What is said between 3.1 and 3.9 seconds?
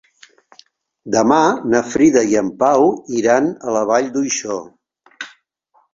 iran a la